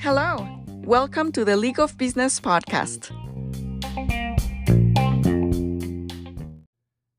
[0.00, 0.48] Hello,
[0.84, 3.12] welcome to the League of Business podcast.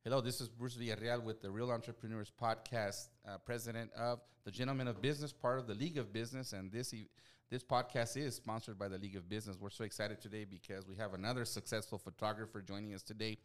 [0.03, 4.89] Hello, this is Bruce Villarreal with the Real Entrepreneurs Podcast, uh, president of the Gentlemen
[4.89, 7.07] of Business, part of the League of Business, and this e-
[7.49, 9.55] this podcast is sponsored by the League of Business.
[9.57, 13.37] We're so excited today because we have another successful photographer joining us today.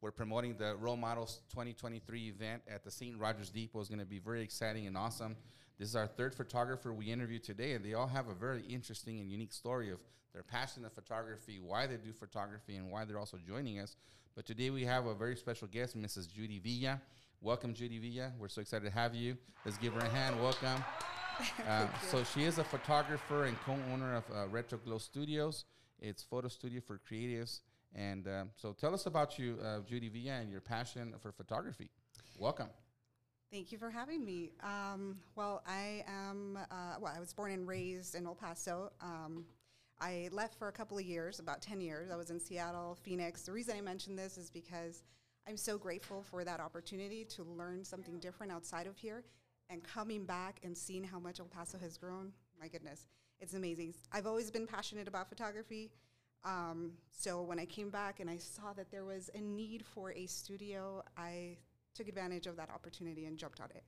[0.00, 3.18] We're promoting the Role Models 2023 event at the St.
[3.18, 3.80] Rogers Depot.
[3.80, 5.34] It's going to be very exciting and awesome.
[5.76, 9.18] This is our third photographer we interviewed today, and they all have a very interesting
[9.18, 9.98] and unique story of
[10.32, 13.96] their passion of photography, why they do photography, and why they're also joining us.
[14.36, 16.32] But today we have a very special guest, Mrs.
[16.32, 17.00] Judy Villa.
[17.40, 18.30] Welcome, Judy Villa.
[18.38, 19.36] We're so excited to have you.
[19.64, 20.40] Let's give her a hand.
[20.40, 20.84] Welcome.
[21.68, 25.66] Uh, so she is a photographer and co-owner of uh, RetroGlow Studios.
[26.00, 27.60] It's photo studio for creatives.
[27.94, 31.90] And uh, so tell us about you, uh, Judy Villa, and your passion for photography.
[32.36, 32.68] Welcome.
[33.50, 34.52] Thank you for having me.
[34.62, 38.92] Um, well, I am, uh, well, I was born and raised in El Paso.
[39.00, 39.46] Um,
[40.00, 42.10] I left for a couple of years, about 10 years.
[42.10, 43.42] I was in Seattle, Phoenix.
[43.42, 45.02] The reason I mention this is because
[45.48, 49.24] I'm so grateful for that opportunity to learn something different outside of here
[49.70, 52.32] and coming back and seeing how much El Paso has grown.
[52.60, 53.06] My goodness,
[53.40, 53.94] it's amazing.
[54.12, 55.90] I've always been passionate about photography.
[56.44, 60.12] Um, so when I came back and I saw that there was a need for
[60.12, 61.58] a studio, I
[61.94, 63.82] took advantage of that opportunity and jumped on it.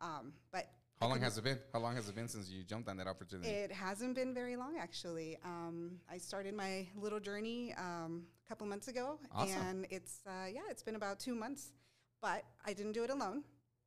[0.00, 0.68] Um, but
[1.00, 1.58] How long has it been?
[1.72, 3.48] How long has it been since you jumped on that opportunity?
[3.50, 5.36] it hasn't been very long, actually.
[5.44, 9.60] Um, I started my little journey um, a couple months ago, Awesome.
[9.62, 11.72] and it's uh, yeah, it's been about two months.
[12.20, 13.42] But I didn't do it alone.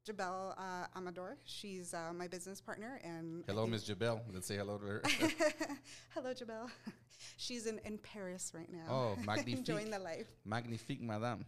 [0.05, 4.21] Jabel uh, Amador, she's uh, my business partner, and hello, Miss Jabel.
[4.31, 5.01] Let's say hello to her.
[6.13, 6.69] Hello, Jabel.
[7.37, 8.85] she's in, in Paris right now.
[8.87, 9.57] Oh, magnifique.
[9.57, 10.27] enjoying the life.
[10.45, 11.43] Magnifique, madame.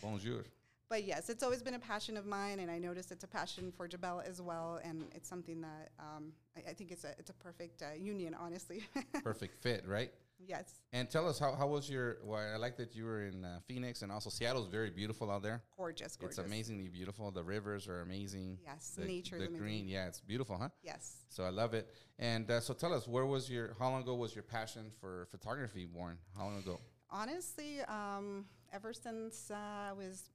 [0.00, 0.44] Bonjour.
[0.88, 3.72] But yes, it's always been a passion of mine, and I noticed it's a passion
[3.76, 7.30] for Jabel as well, and it's something that um, I, I think it's a it's
[7.30, 8.84] a perfect uh, union, honestly.
[9.24, 10.12] Perfect fit, right?
[10.38, 12.18] Yes, And tell us how, how was your?
[12.22, 15.42] Well, I like that you were in uh, Phoenix, and also Seattle's very beautiful out
[15.42, 15.62] there.
[15.76, 16.38] gorgeous, gorgeous.
[16.38, 17.30] It's amazingly beautiful.
[17.30, 18.58] The rivers are amazing.
[18.64, 19.60] Yes, the, nature the amazing.
[19.60, 19.88] green.
[19.88, 20.68] Yeah, it's beautiful, huh?
[20.82, 21.24] Yes.
[21.28, 21.88] So I love it.
[22.18, 23.74] And uh, so tell us, where was your?
[23.78, 26.18] How long ago was your passion for photography born?
[26.36, 26.80] How long ago?
[27.10, 30.30] Honestly, um, ever since uh, I was,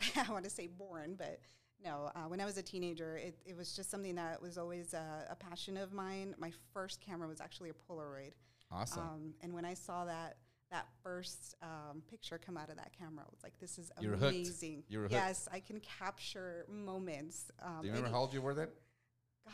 [0.28, 1.40] I want to say born, but
[1.84, 4.94] no, uh, when I was a teenager, it, it was just something that was always
[4.94, 6.34] a, a passion of mine.
[6.38, 8.32] My first camera was actually a Polaroid.
[8.72, 9.02] Awesome.
[9.02, 10.36] Um, and when I saw that
[10.70, 14.10] that first um, picture come out of that camera, I was like, "This is You
[14.10, 14.34] were hooked.
[14.34, 15.14] amazing." You were hooked.
[15.14, 17.50] yes, I can capture moments.
[17.62, 18.68] Um, Do you remember how old you were then?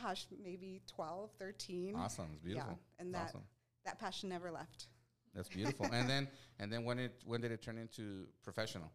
[0.03, 1.95] Gosh, maybe 12, 13.
[1.97, 2.27] Awesome.
[2.35, 2.73] It's beautiful.
[2.73, 3.43] Yeah, and that awesome.
[3.85, 4.87] that passion never left.
[5.35, 5.87] That's beautiful.
[5.93, 8.93] and then and then when it when did it turn into professional?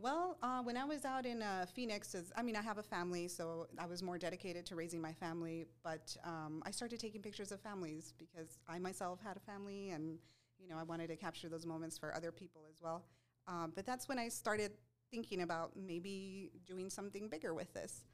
[0.00, 3.28] Well, uh, when I was out in uh, Phoenix, I mean, I have a family,
[3.28, 5.66] so I was more dedicated to raising my family.
[5.84, 10.18] But um, I started taking pictures of families because I myself had a family, and
[10.58, 13.04] you know, I wanted to capture those moments for other people as well.
[13.46, 14.72] Um, but that's when I started
[15.10, 18.04] thinking about maybe doing something bigger with this.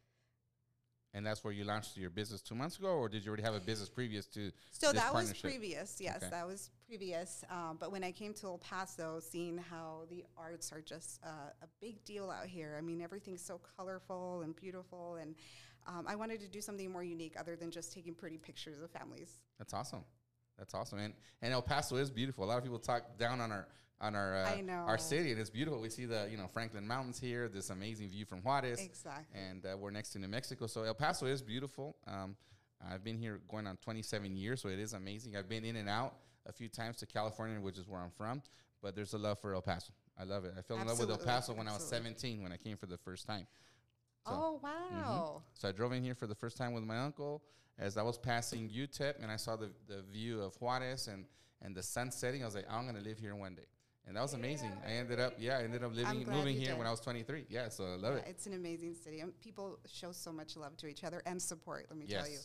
[1.15, 3.55] And that's where you launched your business two months ago, or did you already have
[3.55, 4.51] a business previous to?
[4.73, 6.31] So that was previous, yes, Okay.
[6.31, 7.45] that was previous.
[7.51, 11.51] Um, but when I came to El Paso, seeing how the arts are just uh,
[11.63, 12.77] a big deal out here.
[12.79, 15.35] I mean, everything's so colorful and beautiful, and
[15.87, 18.91] um, I wanted to do something more unique other than just taking pretty pictures of
[18.91, 19.41] families.
[19.59, 20.05] That's awesome.
[20.59, 20.99] That's awesome.
[20.99, 22.45] And and El Paso is beautiful.
[22.45, 23.69] A lot of people talk down on our
[24.01, 24.85] on our uh, I know.
[24.87, 25.81] our city, and it's beautiful.
[25.81, 27.49] We see the you know Franklin Mountains here.
[27.49, 28.81] This amazing view from Juarez.
[28.81, 29.39] Exactly.
[29.39, 31.97] And uh, we're next to New Mexico, so El Paso is beautiful.
[32.07, 32.37] Um,
[32.89, 35.35] I've been here going on 27 years, so it is amazing.
[35.35, 36.15] I've been in and out
[36.49, 38.43] a few times to California, which is where I'm from.
[38.83, 39.93] But there's a love for El Paso.
[40.19, 40.55] I love it.
[40.57, 42.87] I fell in love with El Paso when I was 17 when I came for
[42.87, 43.47] the first time.
[44.27, 44.63] So, oh mhm.
[44.65, 45.43] wow!
[45.55, 47.43] So I drove in here for the first time with my uncle
[47.79, 51.27] as I was passing UTEP and I saw the, the view of Juarez and,
[51.63, 52.43] and the sun setting.
[52.43, 53.67] I was like, I'm going to live here one day.
[54.07, 54.71] And that was amazing.
[54.87, 56.79] I ended up, yeah, I ended up living, moving here did.
[56.79, 57.47] when I was 23.
[57.49, 58.25] Yeah, so I love Yeah, it.
[58.31, 59.23] it's an amazing city.
[59.41, 61.87] People show so much love to each other and support.
[61.91, 62.39] Let me tell you,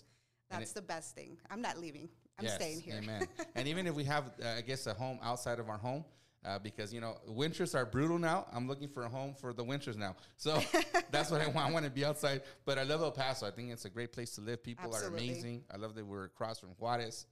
[0.49, 1.37] that's it- the best thing.
[1.51, 2.09] I'm not leaving.
[2.39, 2.95] I'm Yes, staying here.
[2.97, 3.27] Amen.
[3.55, 6.03] and even if we have, uh, I guess, a home outside of our home,
[6.43, 8.47] uh, because you know winters are brutal now.
[8.51, 10.59] I'm looking for a home for the winters now, so
[11.11, 11.69] that's what I want.
[11.69, 13.45] I want to be outside, but I love El Paso.
[13.45, 14.63] I think it's a great place to live.
[14.63, 15.19] People Absolutely.
[15.19, 15.63] are amazing.
[15.71, 17.27] I love that we're across from Juarez,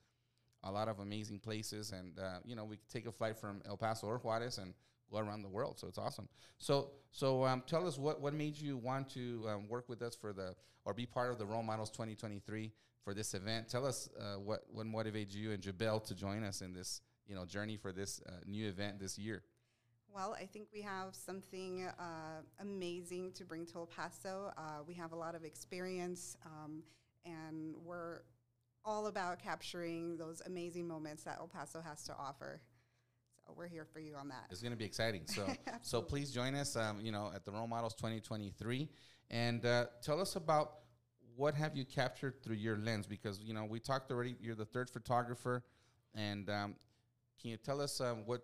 [0.64, 3.62] a lot of amazing places, and uh, you know we could take a flight from
[3.66, 4.74] El Paso or Juarez and
[5.12, 5.80] go around the world.
[5.80, 6.30] So it's awesome.
[6.60, 10.16] So so um, tell us what what made you want to um, work with us
[10.16, 10.54] for the
[10.86, 12.72] or be part of the Role Models 2023
[13.04, 13.70] for this event.
[13.70, 17.36] Tell us uh, what what motivated you and Jabel to join us in this you
[17.36, 19.44] know journey for this uh, new event this year.
[20.14, 24.52] Well, I think we have something uh, amazing to bring to El Paso.
[24.58, 26.82] Uh, we have a lot of experience, um,
[27.26, 28.22] and we're
[28.84, 32.60] all about capturing those amazing moments that El Paso has to offer.
[33.46, 34.46] So we're here for you on that.
[34.50, 35.24] It's going to be exciting.
[35.28, 35.48] So,
[35.84, 36.76] so please join us.
[36.76, 38.90] Um, you know, at the Role Models 2023,
[39.30, 40.74] and uh, tell us about
[41.40, 43.08] what have you captured through your lens?
[43.08, 44.36] Because you know, we talked already.
[44.42, 45.64] You're the third photographer,
[46.14, 46.76] and um,
[47.42, 48.42] can you tell us um, what?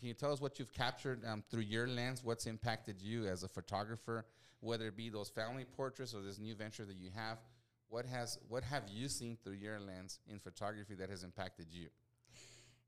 [0.00, 2.24] Can you tell us what you've captured um, through your lens?
[2.24, 4.26] What's impacted you as a photographer,
[4.58, 7.38] whether it be those family portraits or this new venture that you have?
[7.88, 11.90] What has what have you seen through your lens in photography that has impacted you?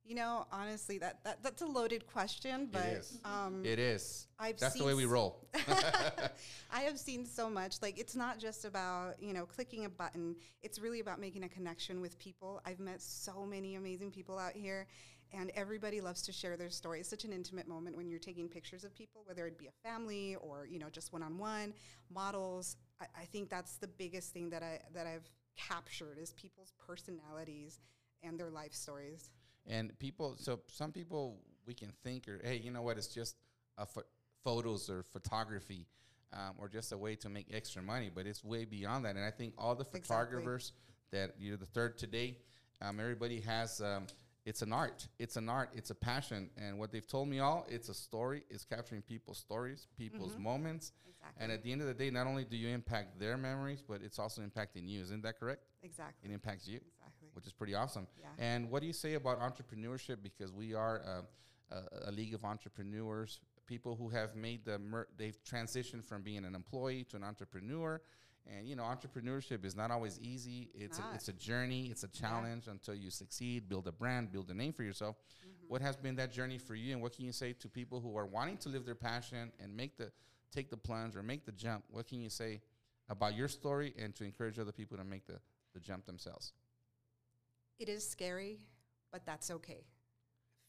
[0.05, 3.19] You know, honestly, that, that that's a loaded question, but it is.
[3.25, 4.27] Um, it is.
[4.39, 5.47] I've That's the way we roll.
[6.73, 7.81] I have seen so much.
[7.81, 10.35] Like it's not just about, you know, clicking a button.
[10.63, 12.61] It's really about making a connection with people.
[12.67, 14.89] I've met so many amazing people out here
[15.33, 17.01] and everybody loves to share their story.
[17.01, 19.89] It's such an intimate moment when you're taking pictures of people, whether it be a
[19.89, 21.73] family or, you know, just one on one,
[22.13, 22.77] models.
[23.01, 27.81] I, I think that's the biggest thing that I that I've captured is people's personalities
[28.23, 29.31] and their life stories.
[29.67, 32.97] And people, so some people we can think, or hey, you know what?
[32.99, 33.37] It's just
[33.79, 34.03] a pho-
[34.43, 35.87] photos or photography,
[36.33, 38.11] um, or just a way to make extra money.
[38.15, 39.17] But it's way beyond that.
[39.17, 40.01] And I think all the Exactly.
[40.03, 40.73] photographers
[41.11, 42.39] that you're the third today,
[42.81, 43.81] um, everybody has.
[43.81, 44.07] Um,
[44.45, 45.07] it's an art.
[45.21, 45.71] It's an art.
[45.73, 46.51] It's a passion.
[46.57, 48.43] And what they've told me all, it's a story.
[48.51, 50.91] It's capturing people's stories, people's moments.
[51.07, 51.45] Exactly.
[51.45, 54.01] And at the end of the day, not only do you impact their memories, but
[54.03, 55.01] it's also impacting you.
[55.01, 55.63] Isn't that correct?
[55.85, 56.29] Exactly.
[56.29, 57.22] It impacts you Exactly.
[57.33, 58.07] Which is pretty awesome.
[58.21, 58.27] Yeah.
[58.39, 60.17] And what do you say about entrepreneurship?
[60.23, 65.09] Because we are uh, a, a league of entrepreneurs, people who have made the mer-
[65.17, 68.01] they've transitioned from being an employee to an entrepreneur.
[68.47, 70.69] And you know, entrepreneurship is not always easy.
[70.75, 71.89] It's a, it's a journey.
[71.93, 75.17] It's a challenge until you succeed, build a brand, build a name for yourself.
[75.69, 78.17] What has been that journey for you, and what can you say to people who
[78.17, 80.11] are wanting to live their passion and make the
[80.51, 81.85] take the plunge or make the jump?
[81.91, 82.61] What can you say
[83.09, 85.39] about your story and to encourage other people to make the,
[85.73, 86.53] the jump themselves?
[87.79, 88.61] It is scary,
[89.11, 89.85] but that's okay.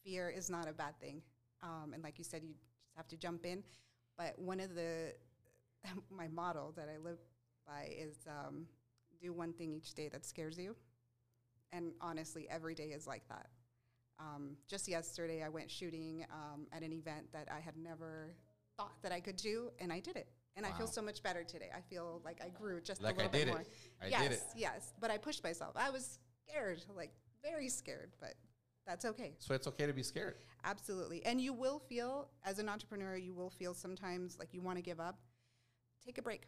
[0.04, 1.22] Fear is not a bad thing.
[1.62, 3.64] Um, and like you said, you just have to jump in.
[4.18, 5.14] But one of the,
[6.10, 7.20] my model that I live
[7.66, 8.66] by is um,
[9.22, 10.76] do one thing each day that scares you.
[11.72, 13.48] And honestly, every day is like that.
[14.20, 18.36] Um, just yesterday, I went shooting um, at an event that I had never
[18.78, 20.28] thought that I could do, and I did it.
[20.56, 21.72] And I feel so much better today.
[21.76, 23.52] I feel like I grew just Like a I little did bit it.
[23.52, 23.64] more.
[24.04, 24.44] I yes, did it.
[24.56, 24.94] yes.
[25.02, 25.74] But I pushed myself.
[25.76, 27.12] I was scared, like
[27.44, 28.34] very scared, but
[28.86, 29.34] that's okay.
[29.40, 30.36] So it's okay to be scared.
[30.66, 31.26] Absolutely.
[31.26, 34.82] And you will feel, as an entrepreneur, you will feel sometimes like you want to
[34.82, 35.20] give up.
[36.06, 36.48] Take a break,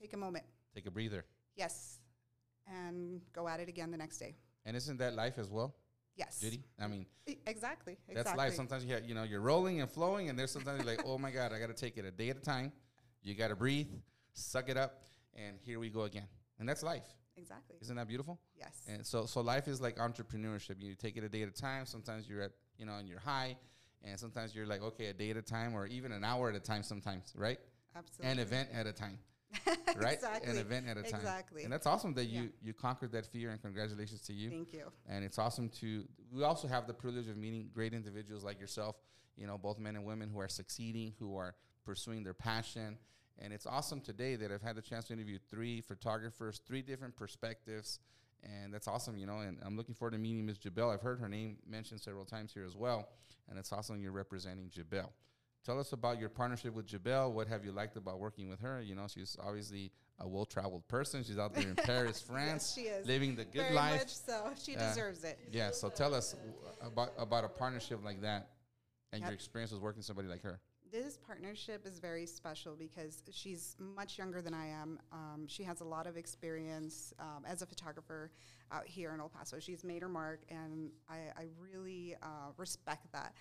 [0.00, 0.44] take a moment.
[0.74, 1.24] Take a breather.
[1.56, 1.98] Yes.
[2.66, 4.36] And go at it again the next day.
[4.64, 5.74] And isn't that life as well,
[6.16, 6.40] Yes.
[6.40, 6.62] Judy?
[6.78, 7.96] I mean, E- Exactly.
[8.06, 8.44] that's exactly.
[8.44, 8.54] life.
[8.54, 11.18] Sometimes you have, you know, you're rolling and flowing, and there's sometimes you're like, oh
[11.18, 12.72] my God, I got to take it a day at a time.
[13.22, 13.88] You got to breathe,
[14.34, 15.04] suck it up,
[15.34, 16.26] and here we go again.
[16.58, 17.04] And that's life.
[17.40, 17.76] Exactly.
[17.80, 18.38] Isn't that beautiful?
[18.56, 18.82] Yes.
[18.88, 20.76] And so, so life is like entrepreneurship.
[20.80, 21.86] You take it a day at a time.
[21.86, 23.56] Sometimes you're at, you know, and you're high,
[24.04, 26.56] and sometimes you're like, okay, a day at a time, or even an hour at
[26.56, 26.82] a time.
[26.82, 27.58] Sometimes, right?
[27.96, 28.32] Absolutely.
[28.32, 29.18] An event at a time.
[29.96, 30.14] right?
[30.14, 30.50] exactly.
[30.50, 31.20] An event at a time.
[31.20, 31.64] Exactly.
[31.64, 32.42] And that's awesome that Yeah.
[32.42, 34.48] you you conquered that fear and congratulations to you.
[34.50, 34.92] Thank you.
[35.08, 38.96] And it's awesome to we also have the privilege of meeting great individuals like yourself,
[39.36, 41.54] you know, both men and women who are succeeding, who are
[41.84, 42.96] pursuing their passion.
[43.40, 47.16] And it's awesome today that I've had the chance to interview three photographers, three different
[47.16, 47.98] perspectives.
[48.42, 50.58] And that's awesome, you know, and I'm looking forward to meeting Ms.
[50.58, 50.90] Jabel.
[50.90, 53.08] I've heard her name mentioned several times here as well.
[53.48, 55.12] And it's awesome you're representing Jabel.
[55.64, 57.32] Tell us about your partnership with Jabel.
[57.34, 58.80] What have you liked about working with her?
[58.80, 61.22] You know, she's obviously a well-traveled person.
[61.22, 63.06] She's out there in Paris, France, she is.
[63.06, 64.00] living the good Very life.
[64.00, 64.50] much so.
[64.62, 65.38] She Uh, deserves it.
[65.52, 65.70] Yeah.
[65.72, 66.34] So tell us
[66.80, 68.48] about about a partnership like that,
[69.12, 70.60] and your experience with working with somebody like her.
[70.90, 74.98] This partnership is very special because she's much younger than I am.
[75.12, 78.32] Um, she has a lot of experience um, as a photographer
[78.72, 79.60] out here in El Paso.
[79.60, 83.34] She's made her mark, and I, I really uh, respect that.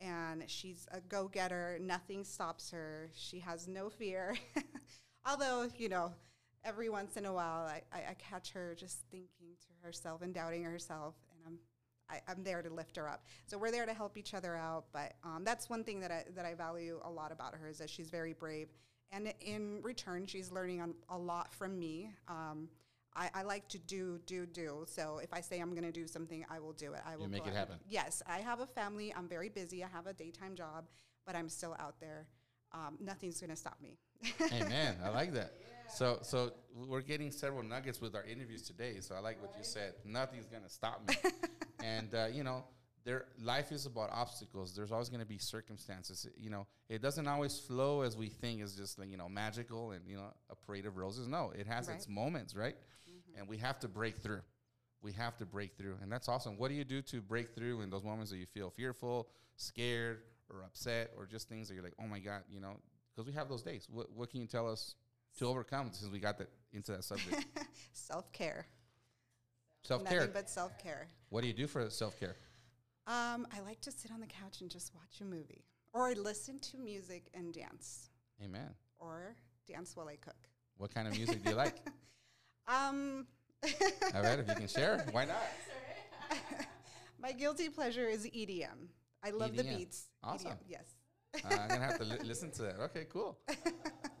[0.00, 3.10] And she's a go getter, nothing stops her.
[3.14, 4.36] She has no fear.
[5.26, 6.12] Although, you know,
[6.64, 10.64] every once in a while I, I, catch her just thinking to herself and doubting
[10.64, 11.14] herself,
[12.10, 13.24] I, I'm there to lift her up.
[13.46, 14.84] So we're there to help each other out.
[14.92, 17.78] But um, that's one thing that I, that I value a lot about her is
[17.78, 18.68] that she's very brave.
[19.12, 22.10] And in return, she's learning a lot from me.
[22.28, 22.68] Um,
[23.16, 24.84] I, I like to do, do, do.
[24.86, 27.00] So if I say I'm going to do something, I will do it.
[27.06, 27.76] I will make it happen.
[27.88, 29.14] Yes, I have a family.
[29.16, 29.84] I'm very busy.
[29.84, 30.86] I have a daytime job,
[31.24, 32.26] but I'm still out there.
[32.72, 33.98] Um, nothing's going to stop me.
[34.52, 34.96] Amen.
[35.04, 35.52] I like that.
[35.94, 38.96] So so we're getting several nuggets with our interviews today.
[39.00, 39.92] So I like what you said.
[40.04, 41.14] Nothing's gonna stop me.
[41.84, 42.64] and uh, you know,
[43.04, 44.74] there life is about obstacles.
[44.74, 46.26] There's always going to be circumstances.
[46.36, 48.60] You know, it doesn't always flow as we think.
[48.62, 51.28] It's just like you know magical and you know a parade of roses.
[51.28, 51.96] No, it has Right.
[51.96, 52.76] its moments, right?
[53.38, 54.42] And we have to break through.
[55.02, 56.56] We have to break through, and that's awesome.
[56.56, 60.22] What do you do to break through in those moments that you feel fearful, scared,
[60.50, 62.76] or upset, or just things that you're like, oh my god, you know?
[63.14, 63.86] Because we have those days.
[63.90, 64.94] What What can you tell us
[65.38, 67.44] to overcome since we got that into that subject?
[67.92, 68.66] self care.
[69.84, 70.20] Self care.
[70.20, 71.08] Nothing but self care.
[71.28, 72.36] What do you do for self care?
[73.06, 76.14] Um, I like to sit on the couch and just watch a movie, or I
[76.14, 78.08] listen to music and dance,
[78.42, 78.70] Amen.
[78.98, 79.36] or
[79.68, 80.48] dance while I cook.
[80.78, 81.76] What kind of music do you like?
[82.66, 83.26] Um,
[84.14, 85.36] All right, if you can share, why not?
[87.20, 88.88] my guilty pleasure is EDM.
[89.22, 90.08] I love the beats.
[90.22, 90.52] Awesome.
[90.52, 90.86] EDM, yes.
[91.44, 92.80] Uh, I'm gonna have to li- listen to that.
[92.80, 93.38] Okay, cool.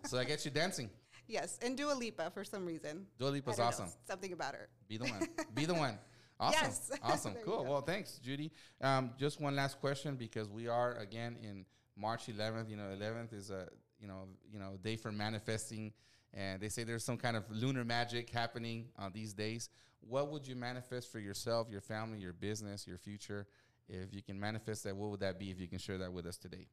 [0.04, 0.90] So that gets you dancing.
[1.26, 3.06] Yes, and Dua Lipa for some reason.
[3.18, 3.88] Dua Lipa's don't know, awesome.
[4.06, 4.68] something about her.
[4.88, 5.28] Be the one.
[5.54, 5.98] Be the one.
[6.40, 6.60] Awesome.
[6.62, 6.90] Yes.
[7.02, 7.34] Awesome.
[7.44, 7.64] Cool.
[7.64, 8.50] Well, thanks, Judy.
[8.80, 11.64] Um, just one last question because we are again in
[11.96, 12.68] March 11th.
[12.68, 13.68] You know, 11th is a
[14.00, 15.92] you know you know day for manifesting,
[16.32, 19.68] and they say there's some kind of lunar magic happening on these days.
[20.00, 23.46] What would you manifest for yourself, your family, your business, your future?
[23.88, 25.50] If you can manifest that, what would that be?
[25.50, 26.66] If you can share that with us today.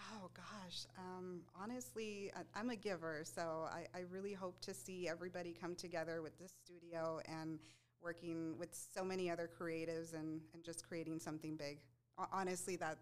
[0.00, 5.08] Oh gosh, um, honestly, I, I'm a giver, so I, I really hope to see
[5.08, 7.58] everybody come together with this studio and
[8.02, 11.78] working with so many other creatives and, and just creating something big.
[12.32, 12.98] Honestly, that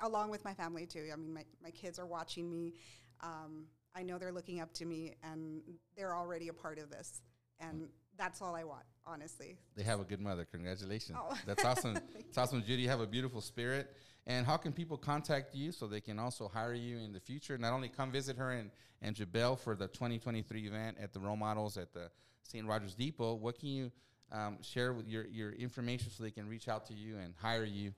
[0.00, 1.08] along with my family too.
[1.12, 2.74] I mean, my, my kids are watching me.
[3.22, 3.64] Um,
[3.94, 5.62] I know they're looking up to me, and
[5.96, 7.22] they're already a part of this,
[7.58, 7.88] and
[8.20, 9.56] that's all I want, honestly.
[9.76, 10.44] They have a good mother.
[10.44, 11.18] Congratulations.
[11.20, 11.34] Oh.
[11.46, 11.98] That's awesome.
[12.18, 12.82] it's awesome, Judy.
[12.82, 13.96] You have a beautiful spirit.
[14.26, 17.56] And how can people contact you so they can also hire you in the future?
[17.56, 21.36] Not only come visit her and, in Jabel for the 2023 event at the Role
[21.36, 22.10] Models at the
[22.42, 22.66] St.
[22.66, 23.90] Rogers Depot, what can you
[24.30, 27.64] um, share with your, your information so they can reach out to you and hire
[27.64, 27.94] you?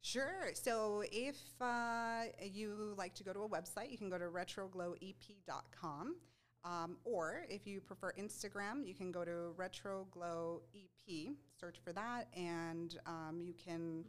[0.00, 0.48] Sure.
[0.54, 6.14] So if uh, you like to go to a website, you can go to retroglowep.com.
[6.64, 12.28] Um, or if you prefer Instagram, you can go to RetroGlow EP, search for that,
[12.36, 14.04] and um, you can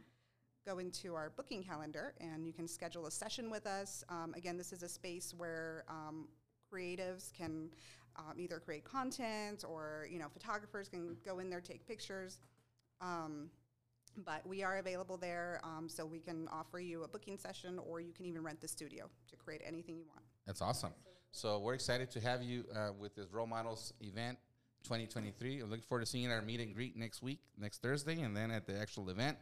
[0.66, 4.04] go into our booking calendar and you can schedule a session with us.
[4.08, 6.28] Um, again, this is a space where um,
[6.72, 7.70] creatives can
[8.16, 12.38] um, either create content or you know photographers can go in there take pictures.
[13.00, 13.48] Um,
[14.26, 18.12] but we are available there, so we can offer you a booking session, or you
[18.12, 20.20] can even rent the studio to create anything you want.
[20.46, 20.92] That's awesome.
[21.34, 24.36] So we're excited to have you uh, with this Role Models event
[24.84, 25.60] 2023.
[25.60, 28.20] I'm looking forward to seeing you at our meet and greet next week, next Thursday,
[28.20, 29.38] and then at the actual event.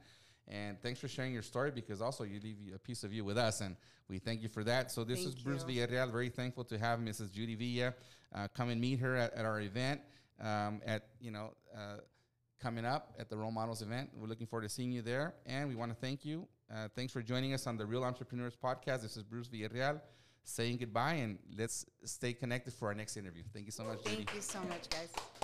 [0.47, 3.37] And thanks for sharing your story because also you leave a piece of you with
[3.37, 3.75] us, and
[4.09, 4.93] we thank you for that.
[4.93, 5.85] So this is Thank Bruce you.
[5.85, 6.13] Villarreal.
[6.13, 7.33] Very thankful to have Mrs.
[7.33, 7.93] Judy Villa
[8.37, 10.01] uh, come and meet her at, at our event.
[10.41, 11.51] Um, at you know.
[11.77, 11.97] Uh,
[12.63, 14.11] coming up at the Role Models event.
[14.15, 15.33] We're looking forward to seeing you there.
[15.47, 16.47] And we want to thank you.
[16.71, 19.01] Uh, thanks for joining us on the Real Entrepreneurs Podcast.
[19.01, 19.99] This is Bruce Villarreal
[20.45, 23.43] saying goodbye and let's stay connected for our next interview.
[23.53, 24.25] Thank you so much, Judy.
[24.25, 25.40] Thank you so much, guys.